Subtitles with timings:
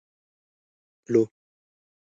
[1.11, 1.21] پلو